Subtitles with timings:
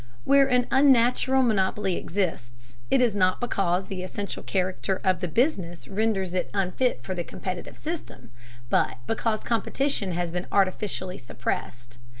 [0.23, 5.87] Where an unnatural monopoly exists, it is not because the essential character of the business
[5.87, 8.31] renders it unfit for the competitive system,
[8.71, 11.99] but because competition has been artificially suppressed.